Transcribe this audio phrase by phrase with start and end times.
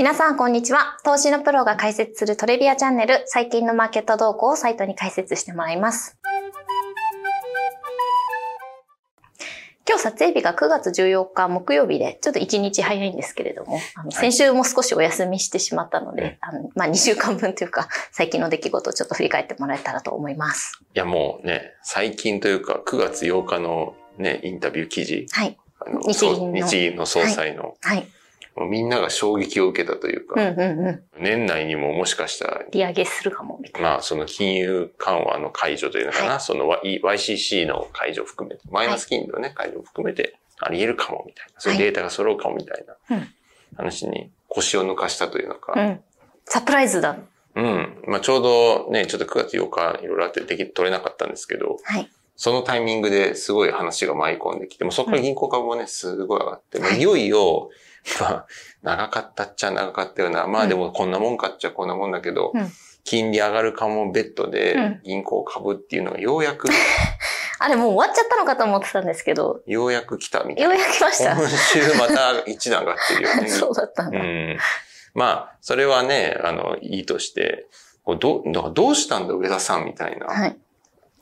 [0.00, 0.96] 皆さん、こんにちは。
[1.04, 6.16] 投資のプロが解説するトレビアチャンネル、最近のマーケット動向をサイトに解説してもらいます。
[9.86, 20.80] 今日撮影日が9月14日木曜日で、ちょっと1日早いんですけれども、あの先週も少しお休みしてしまったので、あのまあ、2週間分というか、最近の出来事をちょっと振り返ってもらえたらと思います。
[20.94, 25.58] いやもうね、最近というか9月8日のね、インタビュー記事、はい。
[26.06, 27.98] 日銀の日銀の総裁の、はい。
[27.98, 28.19] もう
[28.68, 31.02] みんなが衝撃を受けたというか、うんうんうん。
[31.22, 33.90] 年内にももしかしたら、利上げするかも、みたいな。
[33.90, 43.28] まあその金融緩和の解除というのかな、はその Y- YCC の解除を含めて、マイナス金利のね、解除を含めてあり得るかもみたいな、そういうデータが揃うかもみたいなうん
[43.76, 46.00] 話に腰を抜かしたというのか、うん。
[46.44, 47.16] サプライズだ。
[47.54, 48.02] うん。
[48.06, 52.10] まあちょうどね、ちょっと9月8日いろいろあってでき、取れなかったんですけど、はい。
[52.36, 57.68] そのタイミングですごい話が舞い込んできて、もうそこから銀行株もね、すごい上がって、もういよいよ、
[58.20, 58.46] まあ、
[58.82, 62.72] 長かったっちゃ長かったような、まあでもこんなもんかっちゃこんなもんだけど、うん
[63.04, 66.68] 金利上がるかもベッドうんで銀行株っていうのがようやく、
[67.58, 70.74] あれもう終わっちゃったのかと思ってたんですけど、ようやく来たみたいな。
[70.74, 71.34] ようやく来ました。
[71.34, 73.48] 今週また一段上がってるよね。
[73.50, 74.18] そうだったんだ。
[74.18, 74.58] うん。
[75.14, 77.66] まあ、それはね、あの、いいとして、
[78.04, 78.42] こうど
[78.72, 80.26] どうしたんだ上田さんみたいな。
[80.26, 80.56] はい。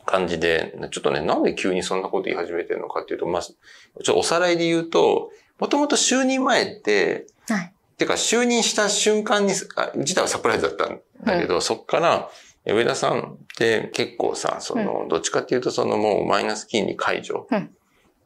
[0.05, 3.55] 感じで、ちょっとね、なんで急にそんなこと言い始めてるのかっていうと、まあ、ちょ
[4.01, 7.73] っとおさらいで言うと、もともと就任前って、はい。
[7.97, 12.31] てか就任した瞬間に、あ自体はサプライズだったんだけど、そっから、
[12.65, 17.71] 上田さんって結構さ、その、どっちかっていうとそのもうマイナス金利解除うん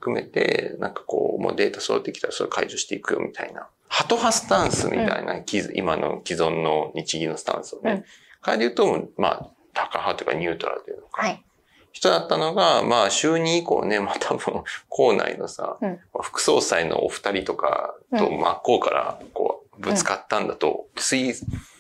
[0.01, 3.69] 含めて、なんかこう、もうデータ揃ってきたらそれ解除していくよみたいな。
[3.87, 7.93] ハト派スタンスみたいな、き今の既存の日銀のスタンスをね。
[7.93, 8.05] うん
[8.45, 11.23] 変えると、まあ、タカ派というかニュートラルというのか。
[11.23, 11.45] はい。
[11.93, 21.35] 人だったのが、まあ、就任以降ね、まあ多分、校内のさ、うんまあ副総裁のお二人とかとうん真っ向から、こう、ぶつかったんだと、推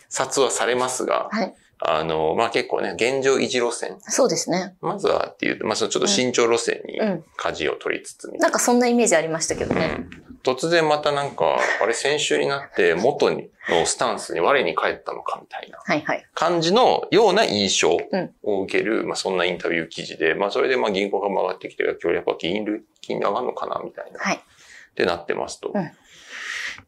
[0.08, 1.54] 察はされますが、はい。
[1.84, 3.96] あの、まあ結構ね、現状維持路線。
[4.00, 4.76] そうですね。
[4.80, 9.80] まずはっていうと、まあそのちょっと慎重路線にうん舵を取りつつみたいなんかそんなイメージありましたけどな。
[9.80, 9.94] ね。
[9.98, 10.10] うん
[10.42, 16.26] 突然またなんか、あれ先週になって元にのスタンスに我に返ったのかみたいなはいはい。
[16.34, 24.18] 感じのような印象うんを受ける、まあそんなインタビュー記事で、まあそれでまあ銀行が上がってきて、今日やっぱ金利、金利上がるのかなみたいな。
[24.18, 24.34] はい。
[24.36, 25.70] ってなってますと。
[25.72, 25.90] うん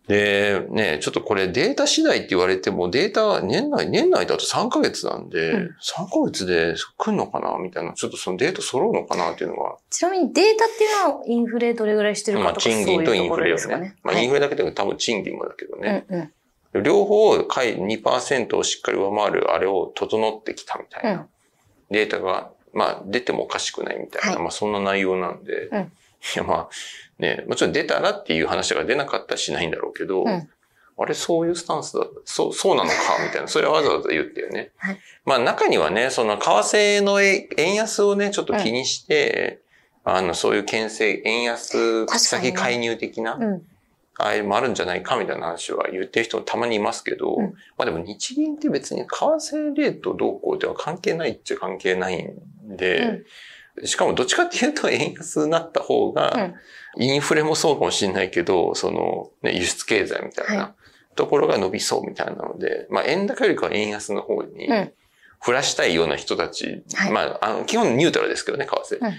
[0.08, 13.52] で、ね、ちょっとこれデータ次第って言われても、データは年内、年内だと3ヶ月なんで、うん3ヶ月で来んのかなみたいな、ちょっとそのデータ揃うのかなっていうのが、ちなみにデータっていうのはインフレどれぐらいしてるまあかとか、そう賃金とインフレよね。
[13.52, 13.96] ですかね。
[14.02, 16.04] まあインフレだけで多分賃金もだけどね。
[16.08, 16.82] うんうん。
[16.82, 21.26] 両方、回2%をしっかり上回るあれを整ってきたみたいな、うん
[21.90, 25.92] データが、まあ出てもおかしくないみたいな、はいまあそんな内容なんで、うん
[26.36, 26.68] いやまあ
[27.18, 30.48] ね、もちろん出たらっていう話が出なかったらしないんだろうけど、うん。
[30.96, 34.70] あれそういうスタンスだ、そう、そうなのかみたいな、それはわざわざ言ってよね。
[34.76, 34.98] はい。
[35.24, 36.48] まあ中にはね、その為
[36.98, 39.60] 替のえ円安をね、ちょっと気にして、
[40.04, 43.66] あの、そういう牽制、円安口先介入的な、うん。
[44.16, 47.46] ああいうのもあるんじゃないかみたいな話は言ってる人もたまにいますけど、うん。
[47.76, 53.22] まあでも日銀って別に為替レートどうこうでは関係ないっちゃ関係ないんで、
[53.82, 56.52] しかもどっちかっていうと円安になった方が、
[56.96, 60.74] インフレもそうかもしれないけど、その、ね、輸出経済みたいはな
[61.16, 64.92] ところが伸びそうみたいなので、まあ円高よりかは円安の方にうん。
[65.44, 67.12] 振らしたいような人たち、はい。
[67.12, 68.98] まあ、あの、基本ニュートラルですけどね、為替。
[68.98, 69.14] うん。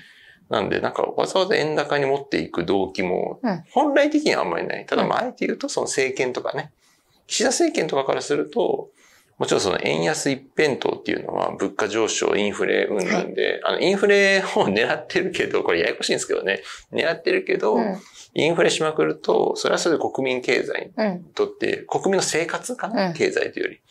[0.49, 4.87] なんで、なんかわざわざ円高に持っていく動機もうん、本来的にはあんまりない。
[4.87, 5.09] ただ、うん。
[5.09, 6.71] まあ、あえて言うと、その政権とかね、
[7.27, 8.89] 岸田政権とかからすると、
[9.37, 17.99] もちろんその円安一辺倒っていうのは物価上昇、インフレ云々で、あの、インフレを狙ってるけど、これややこしいんですけどね、狙ってるけど、うん。
[18.33, 21.13] インフレしまくると、それはそれで国民経済うん。
[21.17, 23.81] にとって、国民の生活かな、うん経済というより。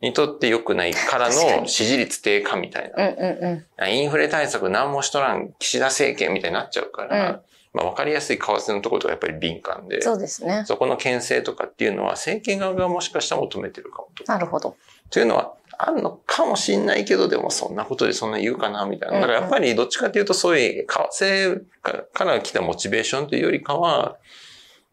[0.00, 3.08] にとって良くないからの支持率低下みたいな。
[3.08, 3.92] うんうんうん。
[3.92, 7.40] インフレ対策何もしとらん岸田政権みたいになっちゃうから、うん
[7.74, 10.64] まあ分かりやすい為替のところとかやっぱり敏感で、そうですね。
[10.66, 14.24] そこの牽制とかっていうのは政権側がもしかしたら求めてるかもと。
[14.26, 14.76] なるほど。
[15.10, 19.20] というのはあるのかもしんないけど、でもそんなことでそんな言うかなみたいな。
[19.20, 21.62] だからやっぱりどっちかというとそういう為替
[22.12, 24.16] から来たモチベーションというよりかは、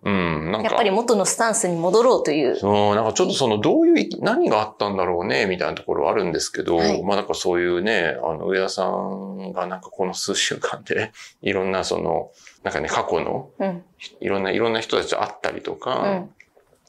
[0.03, 0.69] うん、なんか。
[0.69, 2.55] やっぱり元のスタンスに戻ろうという。
[2.55, 12.29] そう、なんかちょっとそのどういうい、何があったんだろうね、みたいなところはあるんですけど、はいまあなんかそういうね、あの、上田さんがなんかこの数週間で、いろんなその、
[12.63, 13.83] なんかね、過去の、うん。
[14.19, 16.29] いろんな、いろんな人たちと会ったりとうか、ん。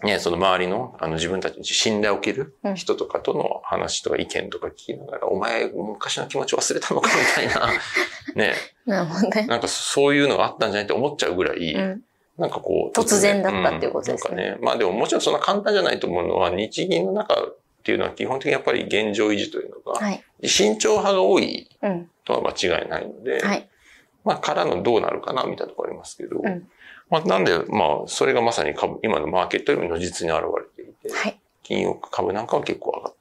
[0.02, 7.72] ね、その周りの、あの自分たちに信頼を受けるうん人とかとの話とか意見とか聞きながら、お前昔の気持ち忘れたのかみたいな、
[8.36, 8.54] ね、
[8.84, 9.46] なるほどね。
[9.46, 12.02] なんかそういうのがあったんじゃないって思っちゃうぐらい、うん。
[12.36, 12.98] なんかこう。
[12.98, 14.32] 突然だったっていうことですね。
[14.32, 14.64] うん、なんかね。
[14.66, 21.68] まあでももちろんそんな簡単じゃないと思うのは、日銀の中っていうのは基本的にやっぱり現状維持というのが、はい、慎重派が多い
[22.24, 23.68] とは間違いないので、はい、
[24.26, 26.68] まあからのどうなるかなみたいなところありますけど、うん、
[27.08, 30.42] まあなんで、まあそれがまさに株、今のマーケットよりも如実に現
[30.76, 33.14] れていて、はい、金融株なんかは結構上がっ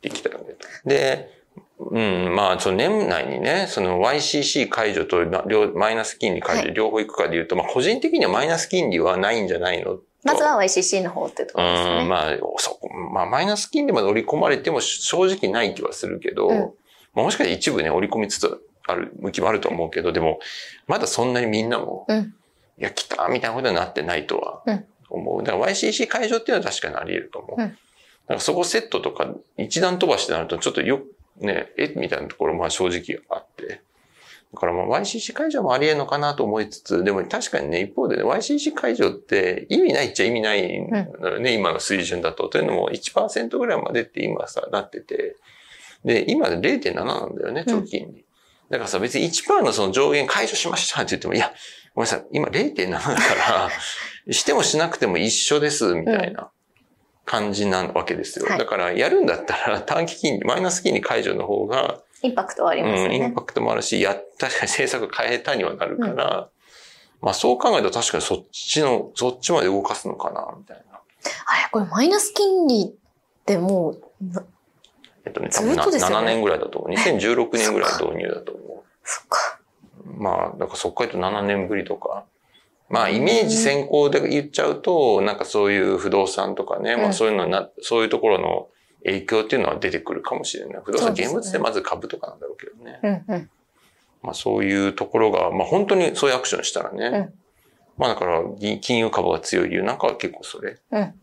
[0.00, 0.88] てきたよねと。
[0.88, 1.34] で、
[1.78, 5.18] うん、まあ、その年内にね、その YCC 解除と
[5.74, 9.98] マイナス金利解除両方行くかで言うと、はい、まあ、個人的にはマイナス金利はないんじゃないの？
[10.22, 11.98] まずは YCC の方ってところですね。
[12.02, 12.78] うん、まあ、そ
[13.12, 16.66] まあ、マイナス金利まで織り込まれても正直ない気はするけど、うん、ま
[17.16, 20.40] あ、もしかして一部ね、織り込みつつある向きもあると思うけど、でも、
[20.86, 22.34] まだそんなにみんなも、うん、
[22.78, 24.62] いや、来たみたいなことになってないとは
[25.10, 25.42] 思う。
[25.42, 27.60] だから YCC 解除っていうのは確かにあり得ると思う。
[27.60, 31.00] うん、だからそこセットとか一段飛ばしてなるとちょっとよ
[31.40, 33.80] ね、えみたいなところまあ正直あって。
[34.54, 40.98] だからまあ YCC 解除もあり得るのかなと思いつつ、でも確かにね、一方でね、YCC 解除って意味ないっちゃ意味ないの
[41.30, 42.48] よね、うん、今の水準だと。
[42.48, 45.36] というのも1%ぐらいまでって今さ、なってて。
[46.04, 48.06] で、今で0.7なんだよね、直近に。
[48.06, 48.24] うん、
[48.70, 51.52] だからさ、別に1%のその上限解除しましたって言っても、いや、
[51.94, 53.10] ごめんなさい、今0.7だか
[53.46, 53.70] ら、
[54.32, 56.50] してもしなくても一緒です、みたいな。
[57.26, 58.46] 感じなわけですよ。
[58.46, 63.16] はい、だから、やるんだったら短期金利、マイナス金利解除の方が、インパクトはありますね。
[63.16, 66.48] うん、インパクトもあるし、や、確かに政策変えたにはなるから、うん、
[67.20, 71.00] まあそう考えると確かにそっちの、そっちまで動かすのかな、みたいな。
[71.46, 74.02] あれ、これマイナス金利ってもう、
[75.26, 76.96] えっとね、多分、ね、7年ぐらいだと思う。
[76.96, 78.82] 2016年ぐらい導入だと思う。
[79.02, 79.60] そっか。
[80.18, 82.24] まあ、だからそっから言うと7年ぶりとか。
[82.90, 88.68] まあ、イメージ先行で言っちゃうと、なんかそういう不動産とかね、まあそういうのな、そういうところの
[89.04, 90.82] 影響っていうのは出てくるかもしれない。
[90.84, 93.24] 不動産、現物でまず株とかなんだろうけどね。
[93.28, 93.50] うんうん、
[94.22, 97.06] まあそういうところが、まあ本当にそういうアクションしたらね。
[97.06, 97.34] うん、
[97.96, 98.42] まあだから、
[98.80, 100.76] 金融株が強い理由なんかは結構それ。
[100.92, 101.14] うん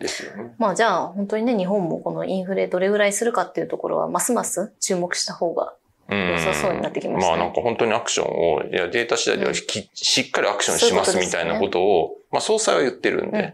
[0.00, 0.54] ですよね。
[0.58, 5.74] まあじゃあ本当にね、日本もこのインフレどれぐらいするかっていうところは、ますます注目した方が
[6.08, 13.52] 良さそうになってきました、ね、まあなんか本当にアクションを、いやデータ次第ではき、しっかりアクションしますみたいなことを、まあ総裁は言ってるんで、うん、ま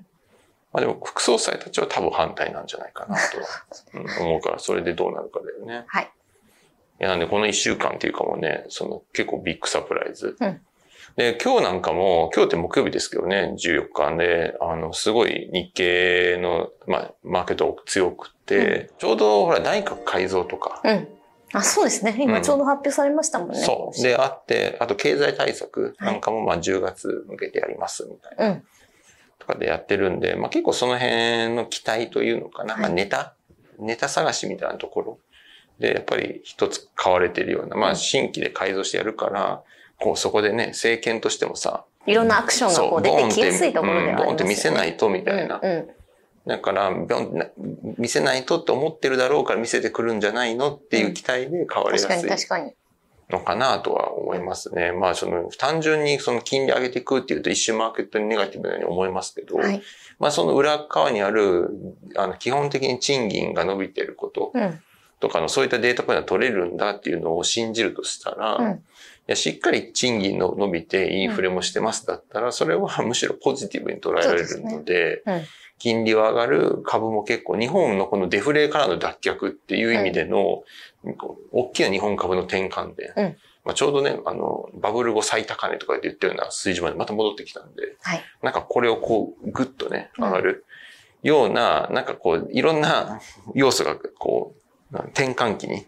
[0.74, 5.84] あでも副総裁たちは多分反対なんじゃないかなと 思うから、それでどうなるかだよね。
[5.88, 6.10] はい。
[7.00, 10.36] いやなんでこの一週間っていうかもね、その結構ビッグサプライズ。
[10.40, 10.60] うん
[11.14, 21.08] で、今日なんかも、今日って木曜日ですけどね、14日で、あの、すごい日経の、まあ、マーケット強くて、うん、ちょうどほら、内閣改造とか、うん、
[21.52, 22.16] あ、そうですね。
[22.18, 23.58] 今ちょうど発表されましたもんね。
[23.58, 24.02] うん、そう。
[24.02, 28.48] で、あって、あと経済対策なんかもまあ10月向けてやりますみたいな。
[28.48, 28.62] うん。
[29.38, 32.74] とかでやってるんで、まあ結構その辺の期待というのかな。
[32.74, 33.34] はい、まあネタ？
[33.78, 35.18] ネタ探しみたいなところ
[35.78, 39.62] で、やっぱり一つ買われてるような、まあ新規で改造してやるから、
[39.98, 44.26] こうそこでね、政権としてもさ、いろんなアクションがこう出てきやすいところではありますね。
[44.26, 45.60] ボンって見せないとみたいな。
[45.62, 45.96] うん、うん
[46.46, 46.92] だから、
[47.98, 52.28] 見せないとって思ってるだろうから見せてくるんじゃないのっていう期待で買われやすい。
[52.28, 52.72] 確かに
[53.30, 54.92] のかなとは思いますね。
[54.92, 59.82] まあ、その、単純にその金利上げていくっていうと一瞬マーケットにネガティブなように思いますけど、はい、
[60.20, 61.70] まあ、その裏側にある、
[62.16, 64.52] あの、基本的に賃金が伸びてること
[65.18, 68.76] とかの、そういったデータポイントが取れるんだっていうのを信じるとしたら、うん、い
[69.26, 75.22] やしっかり賃金の伸びてインフレもしてますだったら、それはむしろポジティブに捉えられるので、
[75.78, 80.62] 金利は上がる、株も結構、日本のこのデフレからの脱却っていう意味での、
[81.04, 81.16] うん、
[81.52, 83.12] 大きな日本株の転換点。
[83.16, 90.64] うん、まあ、ちょうどね、あの、バブル後最高値とかで言ってるような数字までまた戻ってきたんで、はい、なんかこれをこう、ぐっとね、上がる
[91.22, 93.20] ような、うん、なんかこう、いろんな
[93.54, 94.54] 要素がこ
[94.92, 95.84] う、転換期に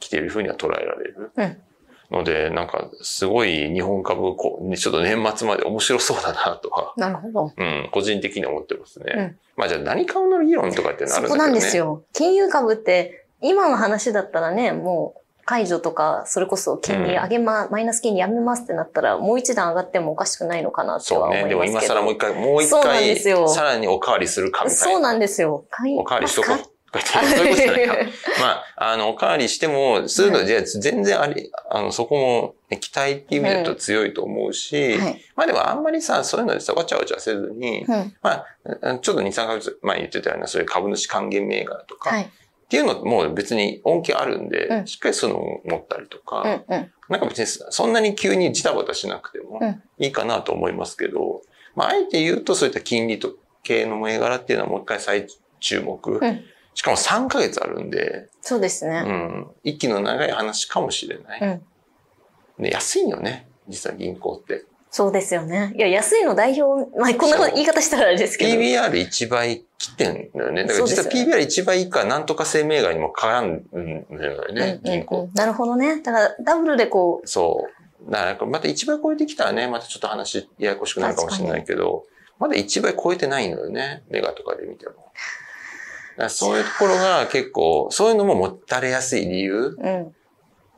[0.00, 1.30] 来ているふうには捉えられる。
[1.36, 1.62] うん
[2.10, 6.92] ので、なんか、すごい日本株、こう、ちょっと年末まで面白そうだなとは。
[6.96, 7.52] なるほど。
[7.56, 9.12] うん、個人的に思ってますね。
[9.16, 11.28] うん、まあじゃあ何買うの議論とかってなるんだけどね。
[11.28, 12.04] そこなんですよ。
[12.12, 21.60] 金融株って、今の話だったらね、もう、解除とか、それこそ金利上げま、うん、マイナス金利やめますってなったら、もう一段上がってもおかしくないのかなっては思いますけど。
[21.60, 21.70] そうね。
[21.70, 24.84] でも今更もう一回、もう一回、さらにおかわりするかみたいな。
[24.84, 25.64] そうなんですよ。
[25.98, 26.75] おかわりしとこう。
[26.92, 27.96] そういうことじゃないか。
[28.40, 42.22] まあ、あの、おかわりしても、するので、全然あり、あの、そこも、ね、期待っていう意味だと強いと思うし、はい、まあでもあんまりさ、そういうのでさ、わちゃわちゃせずに、はい、まあ、ちょっと2、3ヶ月前言ってたような、そういう株主還元銘柄とか、はい、
[42.66, 49.60] っていうのも別に恩恵あるんで、うん、しっかりそういうのを持ったりとか、うんうん、なんか別にそんなに急にジタバタしなくても
[49.98, 51.42] いいかなと思いますけど、
[51.76, 55.28] まあ、あえて言うとそういった金利と系の銘柄っていうのはもう一回再
[55.60, 56.20] 注目。
[56.76, 58.28] うんしかも3ヶ月あるんで。
[58.42, 59.02] そうですね。
[59.06, 59.46] うん。
[59.64, 61.40] 息の長い話かもしれない。
[61.40, 62.62] うん。
[62.62, 63.48] で、安いよね。
[63.66, 64.64] 実は銀行って。
[64.90, 65.72] そうですよね。
[65.76, 68.60] いや、安いの代表、まあ、こんな言い方したらあれですけど。
[68.60, 70.64] PBR1 倍切ってんだよね。
[70.64, 73.64] だから実はそうですよ PBR1 倍以下なんとか生命外にも絡ん
[74.10, 75.22] だよね、うんうん銀行。
[75.22, 76.02] うんなるほどね。
[76.02, 77.66] だから、ダブルでこそ
[78.06, 78.10] う。
[78.10, 82.04] だからまた1倍超えてきたらね、またちょっと話ややこしくなるかもしれないけど、
[82.38, 84.92] まだ1倍超えてないのよね、メガとかで見ても。
[86.28, 90.14] そういうところが結構、そういうのも持たれやすい理由う、うん。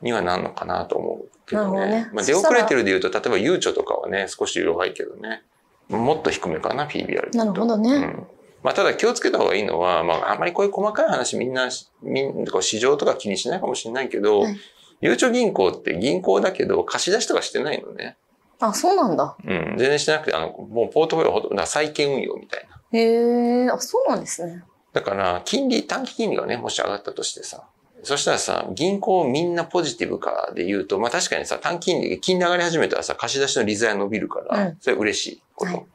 [0.02, 1.78] にはなるのかなと思うけどね。
[1.78, 5.42] なるほどねまあ、出遅れてるで言うと、例えばゆうちょとかはね、少し弱いけどね。
[5.88, 8.26] もっと低めかな、PBR なるほどねうん。
[8.62, 11.68] まあ、ただ気をつけた方がいいのは、まあ、あんまりこういう細かい話みんな、
[12.02, 14.56] みんな、市場とか気にしないかもしれないけど、はい
[15.00, 18.16] ゆうちょ銀行って銀行だけど貸し出しとかしてないのね。
[18.60, 19.36] あ、そうなんだ。
[19.44, 19.74] うん。
[19.78, 22.98] 全然してなくて、あの、もうポートフォリオほとんど、債券運用みたいな。
[22.98, 24.64] へえ、あ、そうなんですね。
[24.92, 27.64] だから、金利、短期金利がね、もし上がったとしてさ、
[28.02, 35.72] そしたらさ、銀行みんなポジティブかで言うと、まあ確かにさ、短期金利、金利上がり始めたらさ、貸し出しの利ざや伸びるから、うんそれ嬉しいこと。
[35.72, 35.86] はい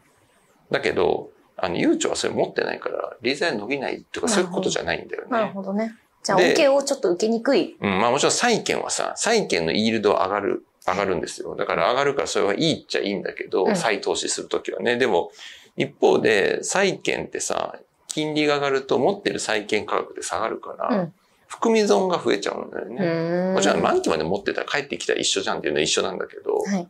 [0.72, 5.52] だけど、あの、ゆうちょはそれ持ってないから、利ざや伸びないとかそういうことじゃないんだよなるね。
[5.52, 5.96] ほどね。
[6.24, 7.78] じゃあ、で恩恵をちょっと受けにくい。
[7.80, 11.56] うん、まあもちろん債券はさ、債券のイールドは上がる、上がるんですよ。
[11.56, 14.98] だから上がるからそれはいいっちゃいいんだけど、うん再投資するときはね。
[14.98, 15.32] でも、
[15.78, 17.78] 一方で、債券ってさ、
[18.14, 21.14] 金利が上がると持ってる債券価格で下がるから、うん
[21.54, 23.54] 含み損が増えちゃうんだようね。
[23.54, 26.88] もちろん満期まで持ってたら帰ってきたら一緒じゃんっていうのは一緒なんだけど、はい。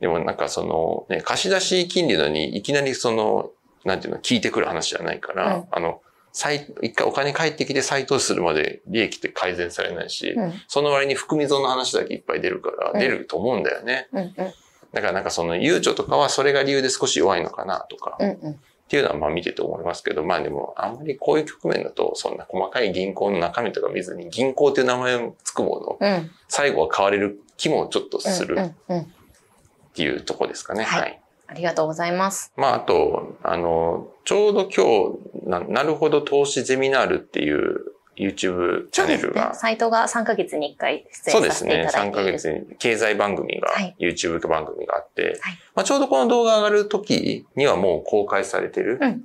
[0.00, 3.50] でもなんかその、ね、貸し出し金利のにいきなりその、
[3.84, 6.00] なんていうの、聞いてくる話じゃないから、うんあの、
[6.32, 10.54] 再、一回お金返ってきて再投資するまで利益って改善されないし、うん。
[10.68, 14.08] その割に含み損の話だけいっぱい出るから、うん出ると思うんだよね。
[14.12, 14.20] うん。
[14.20, 14.34] うん。
[14.34, 18.30] だからなんかその、ゆうちょとかはそれが理由で少し弱いのかなとか、うん。
[18.30, 18.60] うん。
[18.88, 26.30] っていうのはまあ見てて思いますけど、まあでも、あんまりこういう局面だと、そんな細かい銀行の中身とか見ずに、銀行っていう名前をつくもの、うん。
[26.48, 29.04] 最後は買われる気もちょっとするっ。
[29.92, 30.84] ていうとこですかね。
[30.84, 31.20] はいはい。
[31.48, 32.50] ありがとうございます。
[32.56, 35.12] まああと、あの、ちょうど今
[35.44, 41.76] 日、ななるほど投資ゼミナールっていう YouTube チャンネルが、サイトが3ヶ月に1回出そうですね。
[41.76, 42.38] 演させていただい3ヶている。
[42.38, 43.96] 月に経済番組が、はい。
[43.98, 45.58] YouTube 番組があって、はい。
[45.74, 49.24] まあ、ちょうどこの動画上がる時にはもう公開されてる、うん。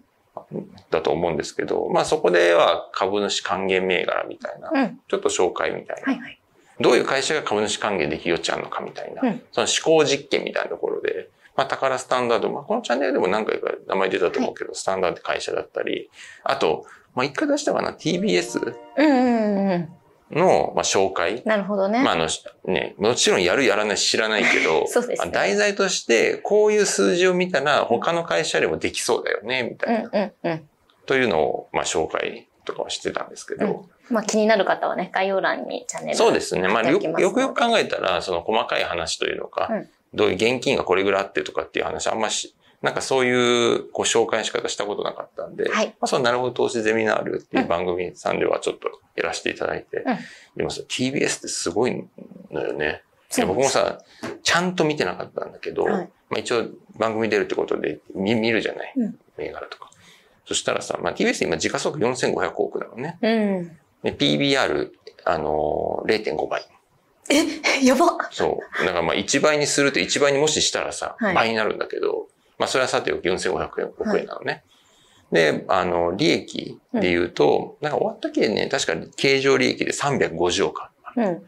[0.89, 4.99] だと思うんですけど、まあそこでは株主還元銘柄みたいな、うん。
[5.07, 6.39] ちょっと紹介みたいな、はいはい。
[6.79, 9.41] どういう会社が株主還元できる余地あるのかみたいな、うん。
[9.51, 16.09] その思考実験みたいなところで、まあ宝スタンダード、まあこのチャンネルでも何回か名前出たと思うけど、スタンダードって会社だったり、
[16.43, 16.85] あと、
[17.15, 19.89] まあ一回出したかな、TBS うんうんうん。
[20.31, 21.43] の、まあ、紹介？
[21.45, 22.03] なるほどね。
[22.03, 22.27] まあ、あの、
[22.65, 30.69] ね、もちろんやるやらない知らないけど、そうですねあ題材として、こういう数字を見たら、他の会社よりもできそうだよね、みたいな、うんうんうん。
[31.05, 36.67] というのを、まあ、紹介とかはしてたんですけど、まあ気になる方はね、概要欄にチャンネルそうですね。
[36.67, 50.17] まあ、よよくよく考えたら、その細かい話というのか、うんどういう現金がこれぐらいあってとかっていう話、あんまし、なんかそういうこう紹介の仕方したことなかったんで、はいまあ、そのなるほど投資ゼミナールっていう番組さんではちょっとやらせていただいて、うん
[50.57, 52.03] でもさ TBS ってすごい
[52.51, 53.01] のよね。
[53.47, 53.97] 僕もさ、
[54.43, 56.67] ちゃんと見てなかったんだけど、はいまあ一応
[56.99, 59.89] 番組出るってことで見見るじゃない、うん銘柄とか。
[60.45, 63.17] そしたらさ、まあ TBS 今時価総額4500億だよね。
[63.21, 63.77] うん。
[64.03, 64.91] で PBR、
[65.25, 66.67] あのー、0.5倍。
[67.81, 68.85] やばそう。
[68.85, 74.63] だからまあ1倍にすると1倍にもししたらさ、はい倍になるんだけど、まあそれはさておき4500億円なのね。
[75.31, 81.23] で、あの、利益で言うと、なんか終わったけね、確か経常利益で350億ある。
[81.23, 81.43] うん。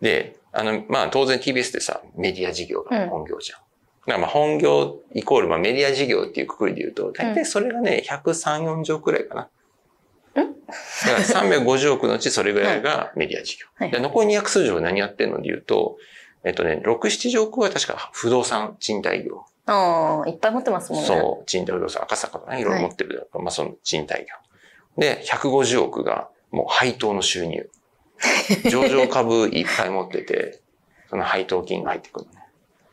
[0.00, 3.60] で、あの、まあ当然 TBS ってさ、メディア事業がうん本業じゃん。
[3.60, 3.64] だ
[4.06, 9.48] からまあ本業イコールまあメディア事業っていうくくりで言うと、大体それがね、103、40億くらいかな。
[10.34, 13.66] だから350億のうちそれぐらいが メディア事業。
[13.74, 15.98] はいで残り200数十は何やってんので言うと、
[16.44, 19.44] えっとね、6、70億は確か不動産賃貸業。
[19.72, 21.06] ああ、いっぱい持ってますもんね。
[21.06, 24.26] そう、賃貸不動産、赤坂とかね、いろいろ持ってる、まあその賃貸業。
[25.00, 27.70] で、150億がもう配当の収入。
[28.68, 30.60] 上場株いっぱい持ってて、
[31.08, 32.40] その配当金が入ってくるのね。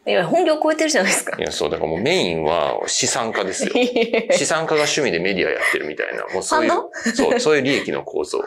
[0.06, 1.42] いや、本業超えてるじゃないですかい。
[1.42, 3.74] や、そう、だからもうメインは資産家ですよ。
[4.32, 6.72] 資産家が趣味でメディアやってるみたいな、もうそういう
[7.14, 8.42] そう、そういう利益の構造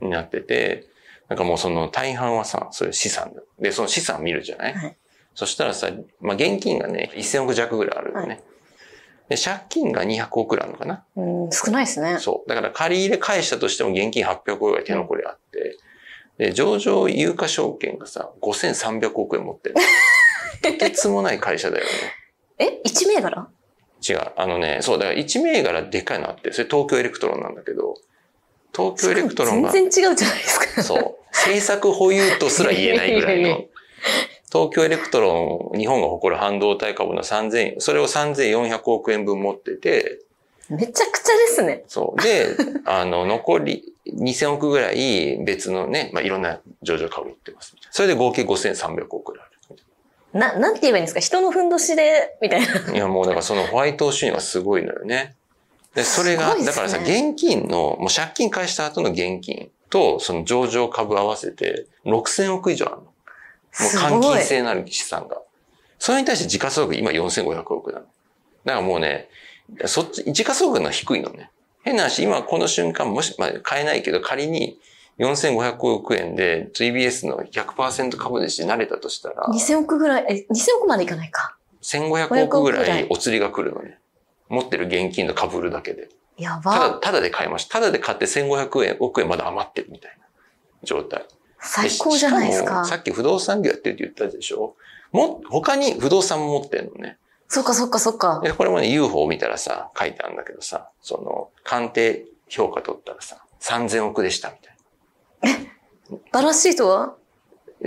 [0.00, 0.84] になってて、
[1.28, 3.42] なんかもうその大半はさ、そういう資産だ。
[3.60, 4.96] で、その資産見るじゃない、はい
[5.36, 5.88] そしたらさ、
[6.20, 8.26] まあ現金がね、1000億弱ぐらいあるよね。
[8.26, 8.40] はい
[9.28, 12.18] で、借金が200億ぐらいあるのかなうん、少ないですね。
[12.20, 12.48] そう。
[12.48, 15.76] だから借り入れ返したとしても現金800億ぐらい手残りあって、
[16.38, 19.74] で、上場有価証券がさ、5300億円持ってる。
[20.62, 21.90] とてつもない会社だよね。
[22.58, 23.48] え一銘柄？
[24.08, 24.20] 違う。
[24.36, 27.94] あのね、そう、だから1銘柄でかいのあって、それ東京エレクトロンなんだけど、
[28.74, 30.82] 東京エレクトロンが、全然違うじゃないですか。
[30.82, 33.64] そう、政策保有とすら言えないぐらいの
[34.52, 40.20] 東京エレクトロン、日本が誇る半導体株の3000、それを3400億円分持ってて、
[40.68, 41.84] めちゃくちゃですね。
[41.88, 42.22] そう。
[42.22, 47.74] で、 あの、残り2000億ぐらい別のね、まあ、いろんな上場株売ってます。
[47.90, 49.56] それで合計5300億ぐらいある。
[50.38, 51.20] な、なんて言えばいいんですか？
[51.20, 52.92] 人のふんどしで、みたいな。
[52.92, 55.34] いや、もうだからそのホワイト収入がすごいのよね。
[55.94, 63.02] で、それが、ねだからさ、現金の、もう借金返した後の現金と、その上場株合わせて6000億以上あるの。
[63.80, 64.42] もうす換金。
[64.42, 65.40] 性のある資産が。
[65.98, 68.04] それに対して時価総額今4500億なの。
[68.64, 69.28] だからもうね、
[69.86, 71.50] そっち、時価総額の低いのね。
[71.82, 74.78] 変な話、今この瞬間、もし、まあ買えないけど仮に
[75.18, 81.56] 4500億円で TBS の100%株主になれたとしたら、2000億ぐらい、え、2000億までいかないか。
[81.82, 83.98] 1500億ぐ500億ぐらいお釣りが来るのね。
[84.48, 86.08] 持ってる現金の株売るだけで。
[86.36, 86.98] やただ、ば。
[87.00, 87.74] ただで買いました。
[87.74, 90.26] ただで買って1500円、億円まだ余ってるみたいな
[90.82, 91.24] 状態。
[91.60, 92.66] 最高じゃないですか。
[92.66, 94.74] しかもさっき不動産業やってるって言ったでしょ？
[95.12, 97.18] も、他に不動産も持ってるのね。
[97.48, 98.40] そっかそっかそっか。
[98.42, 107.14] で、これもね、UFO を見たらさ、書いてあるんだけどさ、その、鑑定評価取ったらさ、3000億でしたみたいバランスシートは？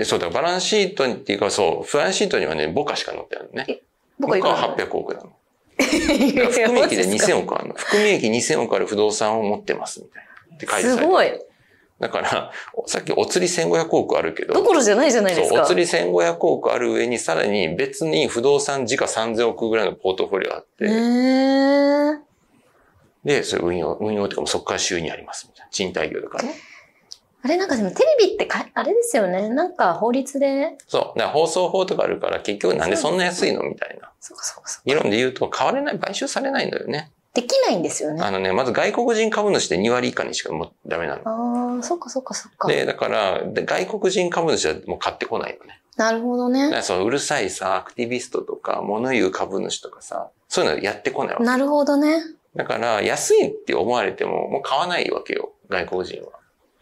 [0.04, 3.82] そうだ、バランスシートにっていうかそう、バランスシートにはね、ボカしか載ってあるのね。
[4.20, 5.32] 僕は いボカはかない800億なの。
[5.78, 7.74] 含み益でマジっすか？2000億あるの。
[7.76, 10.56] 含み益2000億ある不動産を持ってますみたいな。
[10.56, 10.98] って書いてある。
[11.02, 11.32] すごい。
[12.00, 12.52] だから、
[12.86, 15.64] さっきお釣り1500億あるけど、どころじゃないじゃないですそう、か。
[15.66, 22.18] お釣り1500億ある上に、さらに別に不動産時価3000億ぐらいのポートフォリオあって、へー。
[23.26, 25.70] で、それ運用、運用っていうかもうそこから収入ありますみたいな。
[25.72, 26.56] 賃貸業だからね。
[27.42, 29.50] あれなんかでもテレビってか、あれですよね。
[29.50, 30.78] なんか法律で？
[30.88, 31.20] そう。
[31.20, 33.64] だ放送法とかあるから、結局なんでそんな安いの？
[33.64, 34.12] みたいな。
[34.20, 34.84] そうかそうかそうか。
[34.86, 37.12] 議論で言うと、買われない、買収されないんだよね。
[37.34, 38.22] できないんですよね。
[38.24, 41.22] あのね、まず外国人株主で2割以下にしかもうダメなの。
[41.76, 42.68] ああ、そっかそっかそっか。
[42.68, 45.80] で、だから、で外国人株主はもう買ってこないのね。
[45.96, 46.64] なるほどね。
[46.66, 51.44] だからそのうるさいさ、アクティビストとか、物言う株主とかさ、そういうのやってこないわけ。
[51.46, 52.18] なるほどね。
[52.56, 56.30] だから、安いって思われても、もう買わないわけよ、外国人は。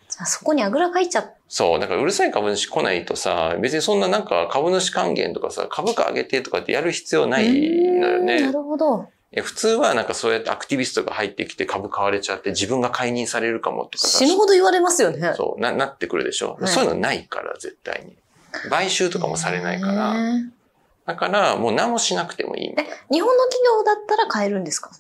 [0.10, 1.80] じゃあそこにあぐらかいちゃっそう。
[1.80, 8.52] だから、うるさい株主来ないとさ、別にそんななんか株主還元とかさ、株価上げてとかってやる必要ないのよなね。
[8.52, 9.08] るほど。
[9.34, 15.34] え普通はなんかそうやってアクティビストが入ってきて株買われちゃって自分が解任されるかもとかさ死ぬほど言われますよね。
[15.36, 18.16] そう、な、なってくるでしょ、はいそういうのないから、絶対に。
[18.70, 20.16] 買収とかもされないから。
[21.06, 22.68] だから、もう何もしなくてもいい。
[22.70, 22.76] え、
[23.12, 24.92] 日本の企業だったら買えるんですか？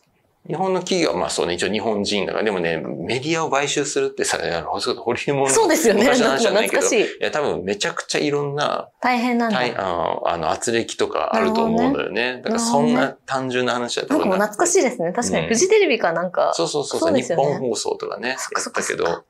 [0.48, 6.06] 日本の企業はまあそうね、一応日本人だから、でもね、メディアを買収するってさ、あの、ホリエモンのそうですよね。
[6.06, 7.20] なんか話じゃないけど、懐かしい。
[7.20, 9.60] いや、多分めちゃくちゃいろんな、大変なんだ。
[9.60, 12.42] あの、あの、圧力とかあると思うのよね。
[12.44, 15.12] だからそんな単純な話だとなんか懐かしいですね。
[15.12, 15.44] 確かに。
[15.44, 16.54] うんフジテレビかなんか。
[16.56, 19.24] そうそうそうそうで日本放送とかね、やそっかそったけど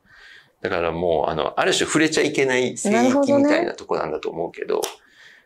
[0.62, 4.80] だからもう、あの、ある種触れちゃいけない聖域みたいなとこなんだと思うけど、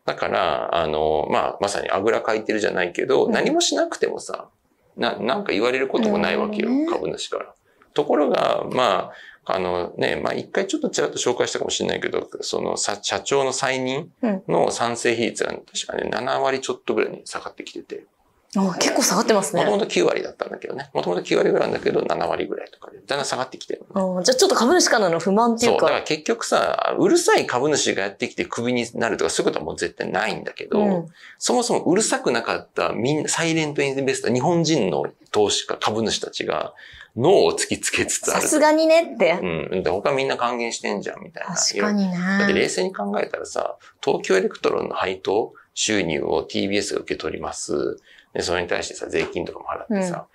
[0.04, 4.48] だから、あの、まあ、まさにあぐらかいてるじゃないけど、うん何もしなくてもさ、
[4.96, 7.55] な、なんか言われることもないわけよ、なるほど株主から。
[7.94, 9.12] ところが、まあ、
[9.44, 14.11] あのね、まあ一回ちょっとちらっと紹介したかもしれないけど、そのさ社長の再任
[14.48, 18.21] の賛成比率が確かね、7割ちょっとぐらいに下がってきてて、あ
[18.54, 19.64] 結構下がってますね。
[19.64, 25.80] もともと9割だったんだけどね、もともと9割ぐらいなんだけど、7割ぐらいとかで、だんだん下がってきてるのねあじゃあちょっと株主からの不満っていそうう。
[25.80, 26.06] だからか。
[26.06, 36.74] 結局さ、うるさい株主がやってきてクビになるとかそういうことはもう絶対ないんだけど、うんそもそもうるさくなかったみんな、サイレントインベスター、日本人の投資家、株主たちが
[37.16, 38.42] 脳を突きつけつつある。
[38.42, 39.38] さすがにねって。
[39.42, 39.82] うん。
[39.82, 41.54] で、他みんな還元してんじゃん、みたいな。
[41.54, 42.60] 確かにだってね。
[42.60, 47.98] 冷静に考えたらさ、東京エレクトロンの配当収入を TBS が受け取ります。
[48.35, 50.27] で、それに対してさ、税金とかも払ってさ、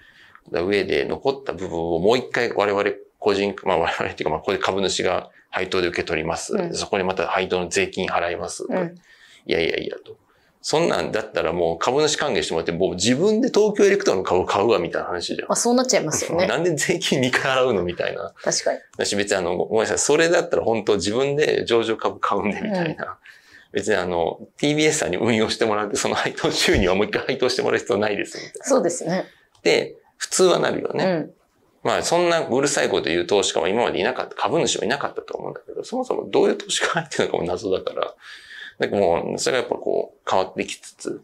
[0.51, 2.83] だ上で残った部分をもう一回我々
[3.19, 6.55] 個人、まあ我々っていうか、まあこれ株主が配当で受け取ります。
[6.55, 8.65] うんそこにまた配当の税金払います。
[8.67, 8.95] うん。
[9.45, 10.17] いやいやいやと。
[10.61, 15.47] そんなんだったらもう株主還元してもらって、もう自分で東京エレクトロンの株を買うわみたいな話じゃん。
[15.47, 16.45] まあそうなっちゃいますよね。
[16.47, 18.33] なんで税金2回払うのみたいな。
[18.43, 18.79] 確かに。
[18.97, 19.97] 私別にあの、ごめんなさい。
[19.99, 23.17] それだったら本当自分で上場株買うんでみたいな。
[23.71, 28.65] 別にあの、TBS さんに運用してもらって、その配当収入はもう一回配当してもらう必要ないですみたいな。
[28.65, 29.25] そうですね。
[29.63, 31.05] で、普通はなるよね。
[31.05, 31.31] うん。
[31.83, 38.13] まあそんなうるさいこと言う投資家は今までいなかった、株主はいなかったと思うんだけど、そもそもどういう投資家が入ってるのかも謎だから、
[38.79, 41.21] なんかもう、それがやっぱこう、変わってきつつ、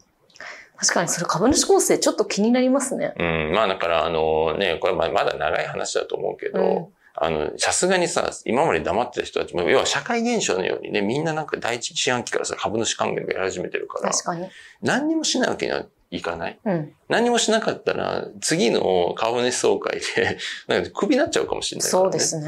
[0.76, 3.14] 確かにそれ株主構成ちょっと気になりますね。
[3.18, 14.48] うん、まあだからあのね、これまあまだ長い話だと思うけど、うんあの、さすがにさ、今まで黙ってた人たちも、要は社会現象のようにね、みんななんか第一四半期からさ、株主還元がやり始めてるから、確かに。
[14.82, 16.58] 何にもしないわけにはいかない。
[16.64, 16.92] うん。
[17.08, 22.04] 何もしなかったら、次の株主総会で、 なんかクビになっちゃうかもしれないから、ね。
[22.04, 22.46] そうですね。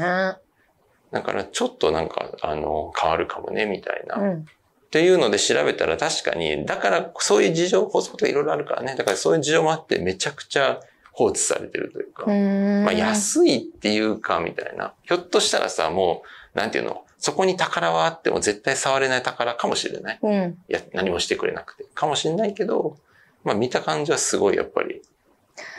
[1.11, 4.15] だからちょっとなんか、あの、変わるかもね、みたいな。
[4.17, 4.45] うん。
[4.87, 8.95] っていうので調べたら確かに、だからそういう事情、法則とかいろいろあるからね。
[8.95, 10.79] だからそういう事情もあってめちゃくちゃ
[11.17, 12.27] 放置されてるというか。
[12.27, 14.93] まあ安いっていうか、みたいな。
[15.01, 16.21] ひょっとしたらさ、も
[16.53, 20.19] う、なんていうの、そこに宝はあっても絶対触れない宝かもしれない。
[20.21, 21.85] うん、いや、何もしてくれなくて。
[21.95, 22.97] かもしれないけど、
[23.43, 25.01] まあ見た感じはすごいやっぱり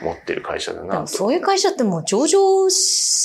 [0.03, 2.69] 持ってる会社だなそういう会社ってもう上場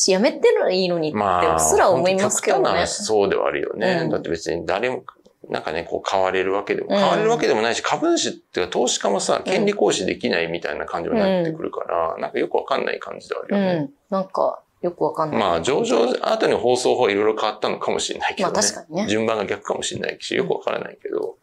[0.08, 1.19] やめてるらいいのにって
[1.60, 2.63] すら思いますけどね。
[2.63, 4.02] まあ、そうではあるよね。
[4.04, 5.04] うん、だって別に誰も、
[5.49, 13.73] なんかね、こう買われるわけでも、買われるわけでもないし、株主っていうか投資家もさ、権利行使できないみたいな感じになってくるから、うん、なんかよくわかんない感じであるよね。
[13.73, 15.39] うん、なんか、よくわかんない。
[15.39, 18.53] まあ、上場後に放送法いろいろ変わったのかもしれないけどね。
[18.53, 19.08] まあ確かにね。
[19.08, 21.38] 順番が逆かもしれないし、よくわからないけど、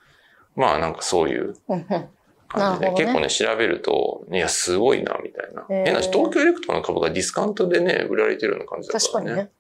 [0.57, 1.55] まあなんかそういう
[2.49, 5.65] 感じで、ね、結構ね、調べると、いや、すごいな、みたいな。
[5.69, 9.31] 変なし、東京エレクトの株がディスカウントでね、売られてるような感じだからね。
[9.31, 9.51] 確かにね。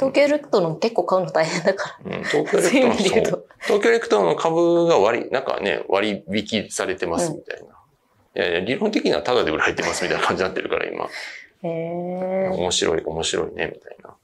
[0.00, 2.16] 東京エレクトの結構買うの大変だから。
[2.16, 7.66] うん、東京エレクトの、東京エレクトの株が割り、なんかね、割引されてますみたいな。
[8.34, 11.06] うん、いやいや、理論的にはタダで売られてますみたいな感じになってるから、今。
[11.62, 14.14] へ面白い、面白いね、みたいな。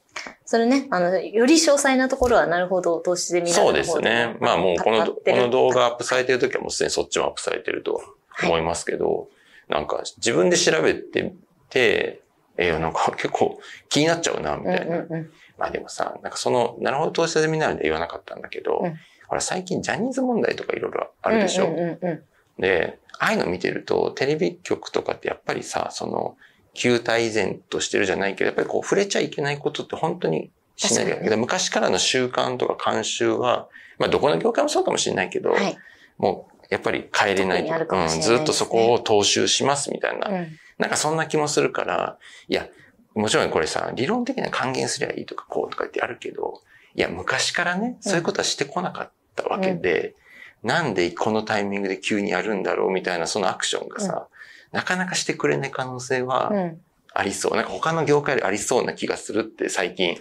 [0.47, 4.37] それね、あの、より詳細なところはなるほど投資で見れそうですね。
[4.41, 8.01] まあもうこの、この動画アップされてるときはもうすでにそっちもアップされてると
[8.43, 9.27] 思いますけど、はい、
[9.69, 11.33] なんか自分で調べて
[11.69, 12.21] て、
[12.57, 14.99] えー、なんか結構気になっちゃうな、みたいな。
[14.99, 18.95] うんうんうん、まあでもさ、なんかその、なるほど投資で見なるで言わなかったんだけど、うん、
[19.29, 22.23] ほら最近ジャニーズ問題とかいろいろあるでしょ、うんうんうんうん、
[22.61, 26.37] で、ああいうの見てると、テレビ局とかってやっぱりさ、その、
[26.75, 31.31] 旧態依然としてるじゃないけど、やっぱりこう触れちゃいけないことって本当にしないけ。
[31.31, 35.77] ど、昔からの習慣とか慣習は、まあどこの業界もそうかもしれないけど、はい、
[36.19, 42.69] もうやっぱり帰れないとか、ね、うん、ずっとそこを踏襲しますみたいな、うん、なんかそんな気もするから、いや、
[43.15, 46.61] もちろんこれさ、理論的には還元すりゃいいとかこうとかってあるけど、
[46.95, 50.15] いや、昔からね、そういうことはしてこなかったわけで、
[50.63, 54.29] うん、なんでこのタイミングで急にやるんだろうみたいなそのアクションがさ、
[54.73, 56.53] なかなかしてくれない可能性は
[57.15, 57.57] ありそう。
[57.57, 60.19] なんか他の業界でありそうな気がするって最近、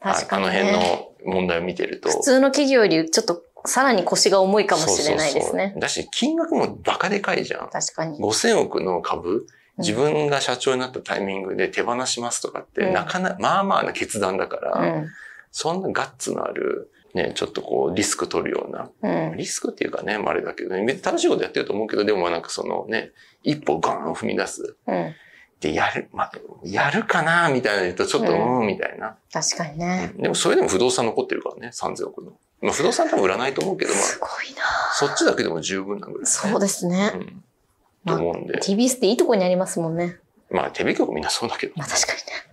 [0.00, 2.10] 確かに、ね、あの辺の問題を見てると。
[2.10, 5.44] 普通の企業よりちょっとさらに腰が重いかもしれないですね。
[5.44, 7.70] そうそうそうだし、金額もバカでかいじゃん。
[7.70, 8.18] 確かに。
[8.18, 9.46] 5000億の株、
[9.80, 15.08] 自分が社長になったタイミングで手放しますとかって、うん、なかなか、まあまあな決断だから、うん、
[15.50, 23.10] そんなガッツのある、ね、ちょっとこう、リスク取るような、うん、リスクっていうかね、まあ、あれだけどね、正しいことやってると思うけど、でもなんかそのね、
[23.42, 24.76] 一歩ガーン踏み出す。
[24.86, 25.14] うん。
[25.60, 26.32] で、やる、まあ、
[26.64, 29.16] やるかなみたいな言うと、ちょっと、うん、みたいな。
[29.32, 32.32] 確かにね、でも、それでも不動産残ってるからね、3000億の。
[32.62, 34.62] まあ、不動産多分売らないと思うけど、まあ、すごいな
[34.94, 37.12] そっちだけでも十分なぐらい、ね、そうですね。
[37.14, 37.44] うん。
[38.06, 38.54] と思うんで。
[38.54, 40.18] まあ、TBS っていいとこにありますもんね。
[40.50, 42.50] まあ、テレビ局みんなそうだけど、まあ、確かにね。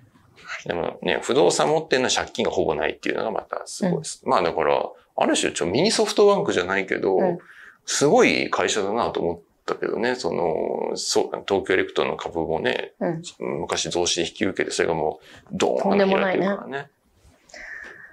[0.66, 4.22] でもね、不動産持ってるのは借金がほぼないっていうのがまたすごいです。
[4.24, 7.38] うん、まあだから、ある種、ちょ、ミニソフトバンクじゃないけど、うん、
[7.86, 13.22] すごい会社だなと思ったけどね、その、そう、東京エレクトの株もね、うん、
[13.62, 16.90] 昔増資引き受けて、それがもう、ドーンと開いてるからね。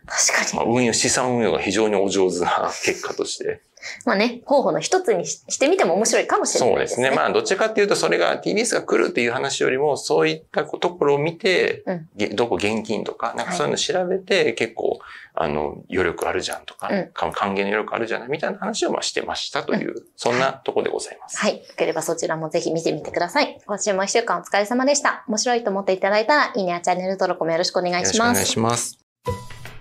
[0.06, 0.56] 確かに。
[0.56, 3.60] まあ、運用、資産運用が非常にお上手な結果として。
[4.04, 7.06] まあね、候補の一つにしてみても面白いかもしれないですね。
[7.06, 7.16] そうですね。
[7.16, 11.82] まあ、どっちかっていうと、それが TBS が来るっていう話よりも、そういったところを見て、
[12.18, 14.98] うん、どこ現金とか、なんかそういうの調べて、はい、結構、
[15.34, 18.28] あの、余力あるじゃんとか、うん、還元の余力あるじゃない？
[18.28, 21.36] みたいな話をまあしてましたという、うん、そんなところでございます。
[21.38, 21.56] はい。
[21.58, 23.60] よければそちらもぜひ見てみてください。
[23.66, 25.24] 今週も一週間お疲れ様でした。
[25.28, 28.38] 面白いと思っていただいたら、いいねやチャンネル登録もよろしくお願いします。
[28.38, 28.94] よろしくお願いし
[29.26, 29.73] ます。